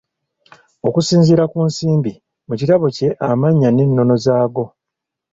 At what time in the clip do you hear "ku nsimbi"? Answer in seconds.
1.51-2.11